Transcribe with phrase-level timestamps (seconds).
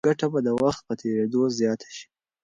[0.07, 2.05] ګټه به د وخت په تېرېدو زیاته شي.